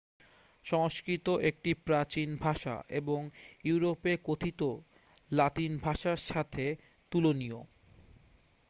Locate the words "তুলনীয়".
7.11-7.59